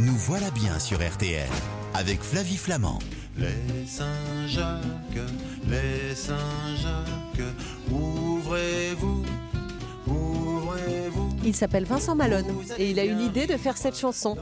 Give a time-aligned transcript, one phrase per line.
[0.00, 1.46] Nous voilà bien sur RTL
[1.92, 3.00] avec Flavie Flamand.
[3.36, 4.80] Les Saint-Jacques,
[5.68, 7.46] les Saint-Jacques,
[7.90, 9.22] ouvrez-vous,
[10.06, 11.28] ouvrez-vous.
[11.44, 12.46] Il s'appelle Vincent Malone
[12.78, 14.38] et il a eu l'idée de faire cette chanson.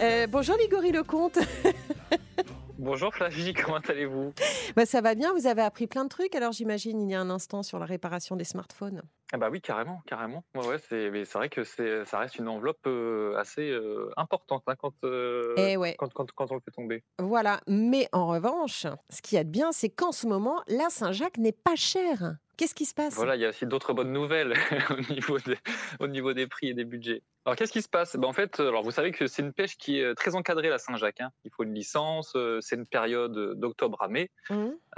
[0.00, 1.40] Euh, bonjour Ligory Lecomte.
[2.86, 4.32] Bonjour Flavie, comment allez-vous?
[4.76, 7.20] Bah, Ça va bien, vous avez appris plein de trucs, alors j'imagine il y a
[7.20, 9.02] un instant sur la réparation des smartphones.
[9.32, 10.44] ah Bah oui, carrément, carrément.
[10.54, 14.08] Ouais, ouais, c'est, mais c'est vrai que c'est, ça reste une enveloppe euh, assez euh,
[14.16, 15.96] importante hein, quand, euh, Eh ouais.
[15.98, 17.02] quand, quand, quand on le fait tomber.
[17.18, 20.88] Voilà, mais en revanche, ce qu'il y a de bien, c'est qu'en ce moment, la
[20.88, 22.36] Saint-Jacques n'est pas chère.
[22.56, 23.14] Qu'est-ce qui se passe?
[23.14, 24.54] Voilà, il y a aussi d'autres bonnes nouvelles
[24.90, 25.58] au, niveau des,
[26.00, 27.22] au niveau des prix et des budgets.
[27.44, 28.16] Alors qu'est-ce qui se passe?
[28.16, 30.78] Ben, En fait, alors vous savez que c'est une pêche qui est très encadrée, la
[30.78, 31.20] Saint-Jacques.
[31.20, 31.30] hein.
[31.44, 34.30] Il faut une licence, euh, c'est une période d'octobre à mai.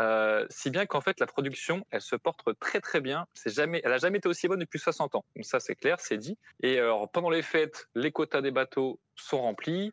[0.00, 3.26] Euh, si bien qu'en fait la production, elle se porte très très bien.
[3.34, 5.24] C'est jamais, elle a jamais été aussi bonne depuis 60 ans.
[5.34, 6.38] Donc ça c'est clair, c'est dit.
[6.62, 9.92] Et alors pendant les fêtes, les quotas des bateaux sont remplis.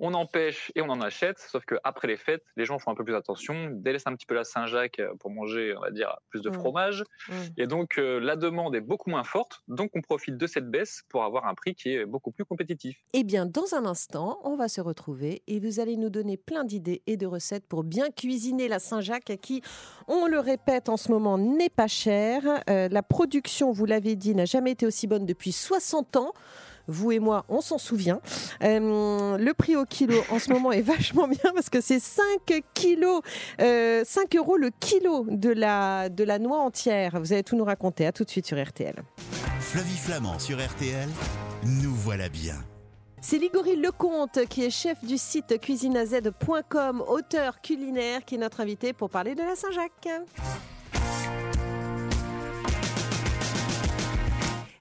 [0.00, 2.90] On en pêche et on en achète, sauf que après les fêtes, les gens font
[2.90, 6.16] un peu plus attention, délaissent un petit peu la Saint-Jacques pour manger, on va dire,
[6.30, 6.54] plus de Mm.
[6.54, 7.04] fromage.
[7.28, 7.32] Mm.
[7.58, 11.02] Et donc euh, la demande est beaucoup moins forte, donc on profite de cette baisse
[11.08, 12.96] pour avoir un prix qui est beaucoup plus compétitif.
[13.12, 16.64] Eh bien, dans un instant, on va se retrouver et vous allez nous donner plein
[16.64, 19.62] d'idées et de recettes pour bien cuisiner la Saint-Jacques qui,
[20.08, 22.42] on le répète en ce moment, n'est pas chère.
[22.68, 26.32] Euh, la production, vous l'avez dit, n'a jamais été aussi bonne depuis 60 ans.
[26.86, 28.20] Vous et moi, on s'en souvient.
[28.62, 32.24] Euh, le prix au kilo en ce moment est vachement bien parce que c'est 5
[32.74, 33.22] kilos,
[33.60, 37.18] euh, 5 euros le kilo de la, de la noix entière.
[37.20, 38.06] Vous allez tout nous raconter.
[38.06, 38.94] À tout de suite sur RTL.
[39.60, 41.08] Flavie Flamand sur RTL.
[41.82, 42.56] Nous voilà bien.
[43.20, 48.92] C'est Ligory Lecomte qui est chef du site cuisineaz.com, auteur culinaire, qui est notre invité
[48.92, 50.08] pour parler de la Saint-Jacques.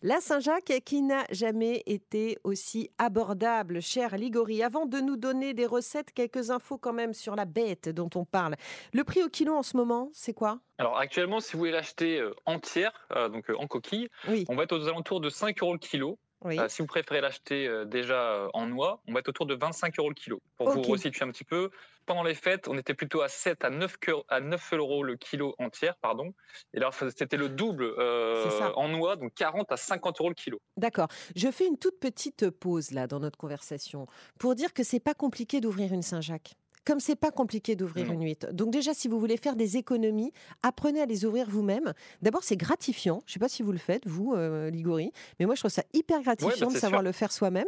[0.05, 4.61] La Saint-Jacques qui n'a jamais été aussi abordable, cher Ligory.
[4.61, 8.25] Avant de nous donner des recettes, quelques infos quand même sur la bête dont on
[8.25, 8.55] parle.
[8.91, 10.59] Le prix au kilo en ce moment, c'est quoi?
[10.77, 14.57] Alors actuellement, si vous voulez l'acheter euh, entière, euh, donc euh, en coquille, Oui, on
[14.57, 16.19] va être aux alentours de 5 euros le kilo.
[16.43, 16.59] oui.
[16.59, 20.09] Euh, si vous préférez l'acheter déjà en noix, on va être autour de 25 euros
[20.09, 20.41] le kilo.
[20.57, 21.69] Pour vous resituer un petit peu,
[22.05, 25.15] pendant les fêtes, on était plutôt à 7 à 9, que- à 9 euros le
[25.17, 26.33] kilo entière, pardon.
[26.73, 30.59] Et là, c'était le double euh, en noix, donc 40 à 50 euros le kilo.
[30.77, 31.07] D'accord.
[31.35, 34.07] Je fais une toute petite pause là dans notre conversation
[34.39, 36.53] pour dire que c'est pas compliqué d'ouvrir une Saint-Jacques.
[36.85, 38.51] Comme c'est pas compliqué d'ouvrir une huître.
[38.53, 41.93] Donc déjà, si vous voulez faire des économies, apprenez à les ouvrir vous-même.
[42.21, 43.23] D'abord, c'est gratifiant.
[43.25, 45.83] Je sais pas si vous le faites, vous, euh, Ligory, mais moi, je trouve ça
[45.93, 47.05] hyper gratifiant de savoir sûr.
[47.07, 47.67] le faire soi-même.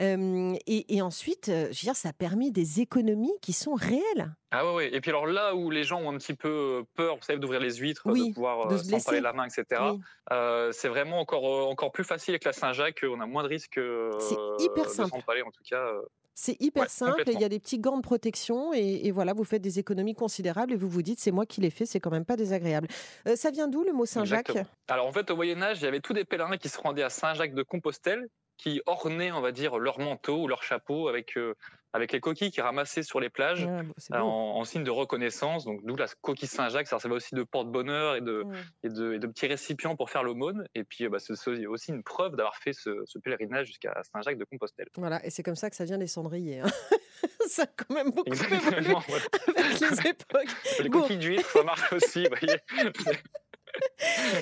[0.00, 3.74] Euh, et, et ensuite, euh, je veux dire, ça a permis des économies qui sont
[3.74, 4.32] réelles.
[4.50, 4.94] Ah ouais, ouais.
[4.94, 7.38] Et puis alors là où les gens ont un petit peu euh, peur, vous savez,
[7.38, 9.80] d'ouvrir les huîtres, Oui, de pouvoir euh, se la main, etc.
[9.92, 10.00] Oui.
[10.30, 13.04] euh, c'est vraiment encore, encore plus facile avec la Saint-Jacques.
[13.08, 13.80] On a moins de risques
[14.20, 15.14] C'est hyper de simple.
[15.16, 15.90] en tout cas.
[16.34, 19.10] C'est hyper Ouais, simple, et il y a des petits gants de protection et, et
[19.10, 21.84] voilà, vous faites des économies considérables et vous vous dites c'est moi qui l'ai fait,
[21.84, 22.88] c'est quand même pas désagréable.
[23.28, 24.56] Euh, ça vient d'où le mot Saint-Jacques?
[24.88, 27.02] Alors en fait, au Moyen Âge, il y avait tous des pèlerins qui se rendaient
[27.02, 31.36] à Saint-Jacques de Compostelle, qui ornaient, on va dire, leur manteau ou leur chapeau avec
[31.36, 31.54] euh,
[31.94, 33.66] avec les coquilles qu'ils ramassaient sur les plages.
[33.68, 34.20] Ah, bon, c'est euh.
[34.20, 38.16] En, en signe de reconnaissance, donc d'où la coquille Saint-Jacques, ça servait aussi de porte-bonheur
[38.16, 38.54] et de, Mm.
[38.84, 40.66] et, de, et de petits récipients pour faire l'aumône.
[40.74, 41.32] Et puis, euh, bah, c'est
[41.66, 44.88] aussi une preuve d'avoir fait ce, ce pèlerinage jusqu'à Saint-Jacques de Compostelle.
[44.96, 46.60] Voilà, et c'est comme ça que ça vient des cendriers.
[46.60, 46.66] hein.
[47.48, 49.02] ça a quand même beaucoup évolué Exactement.
[49.08, 49.58] ouais.
[49.58, 50.56] avec les époques.
[50.80, 51.00] Les Bon.
[51.02, 52.24] coquilles d'huîtres, ça marche aussi.
[52.24, 52.58] vous voyez.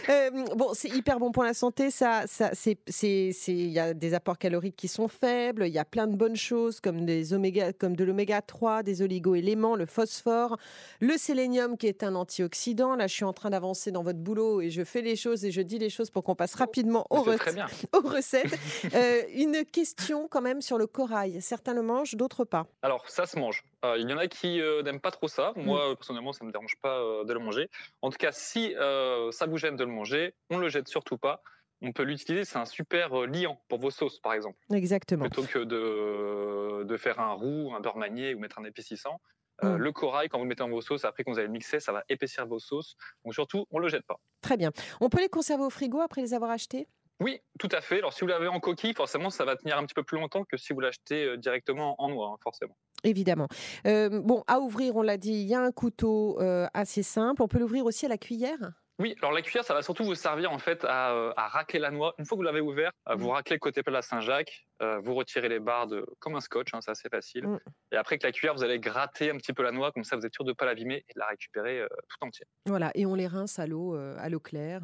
[0.09, 1.91] Euh, bon, c'est hyper bon pour la santé.
[1.91, 5.67] Ça, ça, c'est, c'est, il y a des apports caloriques qui sont faibles.
[5.67, 9.03] Il y a plein de bonnes choses comme des oméga, comme de l'oméga 3, des
[9.03, 10.57] oligo-éléments, le phosphore,
[11.01, 12.97] le sélénium qui est un antioxydant.
[12.97, 15.51] Là, je suis en train d'avancer dans votre boulot et je fais les choses et
[15.51, 17.67] je dis les choses pour qu'on passe rapidement aux, bien.
[17.95, 18.59] aux recettes.
[18.95, 21.41] Euh, une question quand même sur le corail.
[21.41, 22.67] Certains le mangent, d'autres pas.
[22.83, 23.65] Alors, ça se mange.
[23.85, 25.53] Euh, il y en a qui euh, n'aiment pas trop ça.
[25.57, 25.63] Mm.
[25.63, 27.69] Moi, euh, personnellement, ça ne me dérange pas euh, de le manger.
[28.03, 31.19] En tout cas, si ça vous gêne de le manger, on ne le jette surtout
[31.19, 31.43] pas.
[31.83, 34.59] On peut l'utiliser, c'est un super liant pour vos sauces, par exemple.
[34.71, 35.25] Exactement.
[35.25, 39.19] Plutôt que de, de faire un roux, un beurre manié ou mettre un épaississant.
[39.65, 39.77] Euh, Mm.
[39.77, 41.81] Le corail, quand vous le mettez dans vos sauces, après quand vous allez le mixer,
[41.81, 42.97] ça va épaissir vos sauces.
[43.25, 44.19] Donc surtout, on ne le jette pas.
[44.41, 44.73] Très bien.
[45.01, 46.89] On peut les conserver au frigo après les avoir achetés?
[47.21, 47.99] Oui, tout à fait.
[47.99, 50.45] Alors si vous l'avez en coquille, forcément, ça va tenir un petit peu plus longtemps
[50.45, 52.75] que si vous l'achetez directement en noix, hein, forcément.
[53.05, 53.49] Évidemment.
[53.87, 57.43] Euh, bon, à ouvrir, on l'a dit, il y a un couteau euh, assez simple.
[57.43, 58.59] On peut l'ouvrir aussi à la cuillère?
[58.99, 61.79] Oui, alors la cuillère, ça va surtout vous servir en fait à, euh, à racler
[61.79, 62.15] la noix.
[62.19, 64.67] Une fois que vous l'avez ouvert, euh, vous raclez le côté plat de la Saint-Jacques.
[64.83, 67.47] Euh, vous retirez les barres de, comme un scotch, hein, c'est assez facile.
[67.47, 67.59] Mm.
[67.93, 70.17] Et après avec la cuillère, vous allez gratter un petit peu la noix, comme ça
[70.17, 72.47] vous êtes sûr de ne pas l'abîmer et de la récupérer euh, tout entière.
[72.67, 74.83] Voilà, et on les rince à l'eau, euh, à l'eau claire,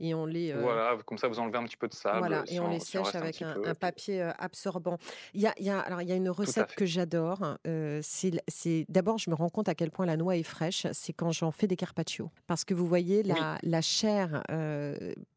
[0.00, 0.52] et on les.
[0.52, 2.18] Voilà, comme ça vous enlevez un petit peu de sable.
[2.18, 4.98] Voilà, et on les si sèche avec un, papier absorbant.
[5.34, 7.58] Il y a, y a- alors, il y a une recette que j'adore.
[8.02, 10.86] c'est, d'abord, je me rends compte à quel point la noix est fraîche.
[10.92, 14.42] C'est quand j'en fais des carpaccio, parce que vous voyez la, la chair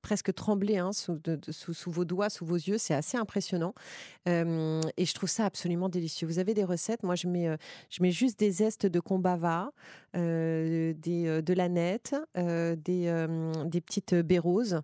[0.02, 2.78] presque trembler hein, sous, de- de- sous, sous vos doigts, sous vos yeux.
[2.78, 3.74] C'est assez impressionnant,
[4.26, 6.28] Et je trouve ça absolument délicieux.
[6.28, 7.04] Vous avez des recettes?
[7.04, 7.56] Moi, je mets,
[7.90, 9.72] je mets juste des zestes de combava,
[10.14, 13.28] des, de l'aneth, des,
[13.66, 14.82] des petites baies roses,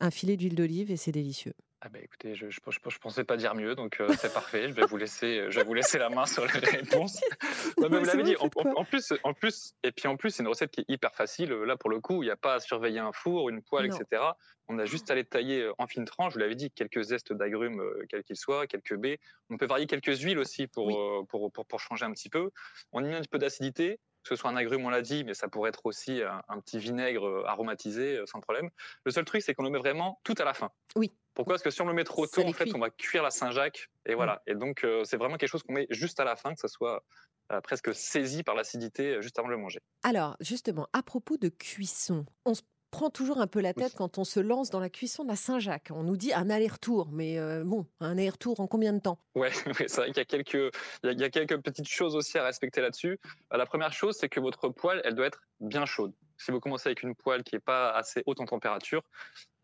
[0.00, 1.54] un filet d'huile d'olive, et c'est délicieux.
[1.82, 4.66] Ah bah écoutez, je, je, je- je pensais pas dire mieux, donc euh, c'est parfait.
[4.68, 7.20] Je vais vous laisser, je vais vous laisser la main sur les réponses.
[7.78, 8.34] Non, mais vous l'avez dit.
[8.38, 11.50] En, plus, en plus, et puis en plus, c'est une recette qui est hyper facile.
[11.52, 13.96] Là, pour le coup, il n'y a pas à surveiller un four, une poêle, Non.
[13.98, 14.22] etc.
[14.68, 16.32] On a juste à les tailler euh, en fines tranches.
[16.32, 19.20] Je vous l'avais dit, quelques zestes d'agrumes, euh, quels qu'ils soient, quelques baies.
[19.50, 20.94] On peut varier quelques huiles aussi pour, Oui.
[20.96, 22.50] euh, pour, pour, pour changer un petit peu.
[22.92, 24.00] On y met un petit peu d'acidité.
[24.26, 26.58] Que ce soit un agrume, on l'a dit, mais ça pourrait être aussi un, un
[26.60, 28.70] petit vinaigre euh, aromatisé, euh, sans problème.
[29.04, 30.70] Le seul truc, c'est qu'on le met vraiment tout à la fin.
[30.96, 31.12] Oui.
[31.34, 31.54] Pourquoi?
[31.54, 32.72] Parce que si on le met trop tôt, en fait, cuit.
[32.74, 33.90] on va cuire la Saint-Jacques.
[34.06, 34.42] Et voilà.
[34.46, 36.66] Et donc, euh, c'est vraiment quelque chose qu'on met juste à la fin, que ça
[36.66, 37.04] soit
[37.52, 39.78] euh, presque saisi par l'acidité euh, juste avant de le manger.
[40.02, 42.62] Alors, justement, à propos de cuisson, on se
[42.96, 43.94] prend toujours un peu la tête Oui.
[43.96, 45.90] quand on se lance dans la cuisson de la Saint-Jacques.
[45.92, 49.18] On nous dit un aller-retour, mais euh, bon, un aller-retour en combien de temps?
[49.34, 50.54] Ouais, ouais, c'est vrai qu'il y a quelques,
[51.02, 53.18] il y a, il y a quelques petites choses aussi à respecter là-dessus.
[53.52, 56.14] Euh, La première chose, c'est que votre poêle, elle doit être bien chaude.
[56.38, 59.02] Si vous commencez avec une poêle qui n'est pas assez haute en température,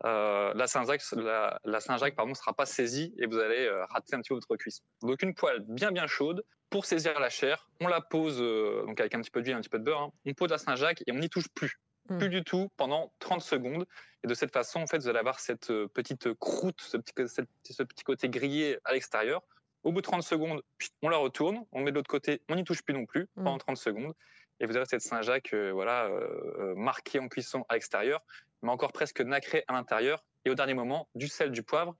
[0.05, 4.15] euh, la Saint-Jacques, la, la Saint-Jacques, pardon, sera pas saisie et vous allez euh, rater
[4.15, 4.83] un petit peu votre cuisson.
[5.01, 8.99] Donc une poêle bien bien chaude pour saisir la chair, on la pose euh, donc
[8.99, 10.01] avec un petit peu d'huile, un petit peu de beurre.
[10.01, 10.11] hein.
[10.25, 12.17] On pose la Saint-Jacques et on n'y touche plus, Mm.
[12.17, 13.85] plus du tout pendant 30 secondes.
[14.23, 17.13] Et de cette façon, en fait, vous allez avoir cette euh, petite croûte, ce petit,
[17.27, 19.41] ce petit- ce petit côté grillé à l'extérieur.
[19.83, 20.61] Au bout de 30 secondes,
[21.01, 23.55] on la retourne, on met de l'autre côté, on n'y touche plus non plus pendant
[23.55, 23.59] Mm.
[23.59, 24.13] 30 secondes.
[24.59, 28.21] Et vous avez cette Saint-Jacques euh, voilà, euh, euh, marquée en cuisson à l'extérieur,
[28.61, 30.23] mais encore presque nacrée à l'intérieur.
[30.45, 31.95] Et au dernier moment, du sel, du poivre.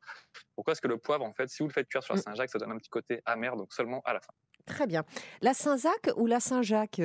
[0.55, 2.23] Pourquoi Parce que le poivre, en fait, si vous le faites cuire sur la Mm.
[2.23, 4.33] Saint-Jacques, ça donne un petit côté amer, donc seulement à la fin.
[4.65, 5.03] Très bien.
[5.41, 7.01] La Saint-Jacques ou la Saint-Jacques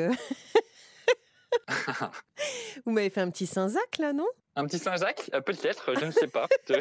[2.84, 4.26] Vous m'avez fait un petit Saint-Jacques, là, non?
[4.56, 6.46] Un petit Saint-Jacques Euh, Peut-être, je ne sais pas.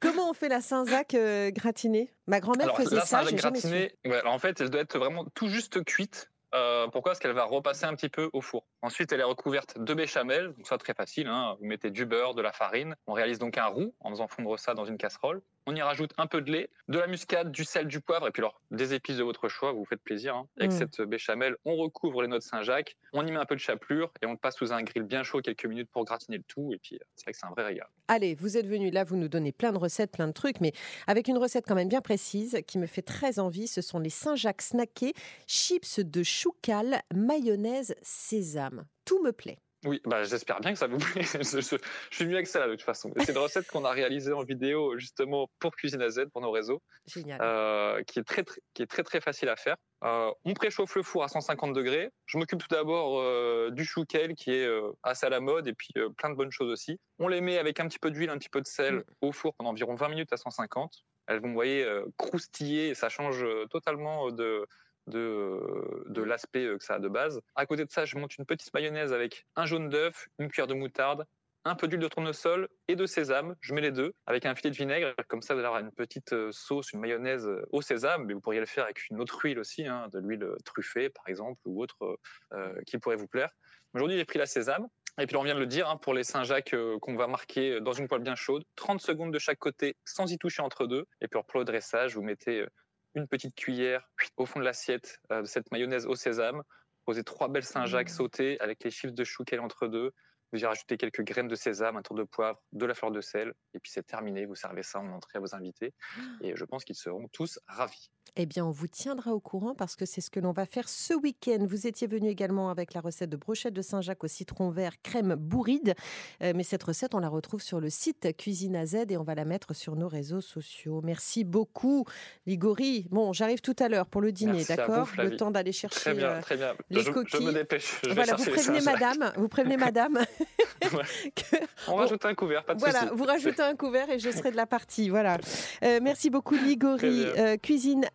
[0.00, 2.12] Comment on fait la Saint-Jacques euh, gratinée?
[2.26, 3.34] Ma grand-mère faisait la ça, su.
[3.36, 6.28] gratinée, ouais, alors en fait, elle doit être vraiment tout juste cuite.
[6.54, 7.12] Euh, pourquoi?
[7.12, 8.66] Parce qu'elle va repasser un petit peu au four.
[8.82, 11.28] Ensuite, elle est recouverte de béchamel, donc ça très facile.
[11.28, 11.56] hein.
[11.60, 12.94] Vous mettez du beurre, de la farine.
[13.06, 15.40] On réalise donc un roux en faisant fondre ça dans une casserole.
[15.66, 18.30] On y rajoute un peu de lait, de la muscade, du sel, du poivre, et
[18.32, 19.72] puis alors des épices de votre choix.
[19.72, 20.34] Vous vous faites plaisir.
[20.34, 20.48] hein.
[20.58, 20.76] Avec Mm.
[20.76, 24.12] cette béchamel, on recouvre les noix de Saint-Jacques, on y met un peu de chapelure
[24.22, 26.72] et on le passe sous un grill bien chaud quelques minutes pour gratiner le tout.
[26.72, 27.86] Et puis, euh, c'est vrai que c'est un vrai régal.
[28.08, 30.72] Allez, vous êtes venu là, vous nous donnez plein de recettes, plein de trucs, mais
[31.06, 33.68] avec une recette quand même bien précise qui me fait très envie.
[33.68, 35.14] Ce sont les Saint-Jacques snackés,
[35.46, 38.84] chips de choucal, mayonnaise, sésame.
[39.04, 39.58] Tout me plaît.
[39.84, 41.22] Oui, bah, j'espère bien que ça vous plaît.
[41.42, 41.76] je, je-
[42.10, 43.12] je suis mieux avec ça là, de toute façon.
[43.18, 46.52] C'est une recette qu'on a réalisée en vidéo justement pour Cuisine à Z, pour nos
[46.52, 47.40] réseaux, Génial.
[47.42, 49.76] euh, qui, est très, très- qui est très très facile à faire.
[50.04, 52.10] Euh, on préchauffe le four à 150 degrés.
[52.26, 55.72] Je m'occupe tout d'abord euh, du chouquel qui est euh, assez à la mode et
[55.74, 56.98] puis plein de bonnes choses aussi.
[57.18, 59.04] On les met avec un petit peu d'huile, un petit peu de sel Mm.
[59.22, 60.92] au four pendant environ 20 minutes à 150.
[61.28, 64.66] Elles vont, vous voyez, croustiller et ça change totalement de,
[65.06, 67.40] de, de l'aspect euh, que ça a de base.
[67.54, 70.66] À côté de ça, je monte une petite mayonnaise avec un jaune d'œuf, une cuillère
[70.66, 71.26] de moutarde,
[71.64, 73.54] un peu d'huile de tournesol et de sésame.
[73.60, 75.14] Je mets les deux avec un filet de vinaigre.
[75.28, 78.24] Comme ça, vous allez avoir une petite euh, sauce, une mayonnaise euh, au sésame.
[78.24, 81.08] Mais vous pourriez le faire avec une autre huile aussi, hein, de l'huile euh, truffée
[81.08, 82.16] par exemple, ou autre euh,
[82.54, 83.50] euh, qui pourrait vous plaire.
[83.94, 84.88] Aujourd'hui, j'ai pris la sésame.
[85.20, 87.80] Et puis, on vient de le dire, hein, pour les Saint-Jacques euh, qu'on va marquer
[87.82, 91.06] dans une poêle bien chaude, 30 secondes de chaque côté sans y toucher entre deux.
[91.20, 92.66] Et puis, pour le dressage, vous mettez euh,
[93.14, 96.62] une petite cuillère au fond de l'assiette euh, de cette mayonnaise au sésame.
[97.04, 98.16] Posez trois belles Saint-Jacques Mmh.
[98.16, 100.12] sautées avec les chips de chou qu'elle entre deux.
[100.52, 103.22] Vous y rajoutez quelques graines de sésame, un tour de poivre, de la fleur de
[103.22, 104.44] sel, et puis c'est terminé.
[104.44, 105.94] Vous servez ça en entrée à vos invités,
[106.42, 108.10] et je pense qu'ils seront tous ravis.
[108.36, 110.88] Eh bien, on vous tiendra au courant parce que c'est ce que l'on va faire
[110.88, 111.66] ce week-end.
[111.68, 115.34] Vous étiez venu également avec la recette de brochettes de Saint-Jacques au citron vert crème
[115.34, 115.94] bourride.
[116.42, 119.22] Euh, mais cette recette, on la retrouve sur le site Cuisine à Z et on
[119.22, 121.02] va la mettre sur nos réseaux sociaux.
[121.04, 122.06] Merci beaucoup,
[122.46, 123.06] Ligori.
[123.10, 125.10] Bon, j'arrive tout à l'heure pour le dîner, d'accord?
[125.18, 126.00] Le temps d'aller chercher.
[126.00, 126.74] Très bien, euh, très bien.
[126.88, 127.44] les je, je coquilles.
[127.44, 128.00] me dépêche.
[128.02, 130.18] Je voilà, vous prévenez madame, vous prévenez madame
[130.82, 131.56] que
[131.88, 134.56] On rajoute un couvert, pas de voilà, vous rajoutez un couvert et je serai de
[134.56, 135.10] la partie.
[135.10, 135.38] Voilà.
[135.82, 137.24] Euh, merci beaucoup, Ligori.
[137.36, 137.56] Euh,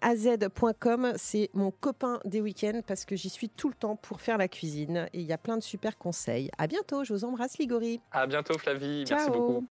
[0.01, 4.37] cuisineaz.com, c'est mon copain des week-ends parce que j'y suis tout le temps pour faire
[4.37, 6.49] la cuisine et il y a plein de super conseils.
[6.57, 7.99] À bientôt, je vous embrasse, Ligori.
[8.11, 9.05] À bientôt, Flavie.
[9.09, 9.65] Merci beaucoup.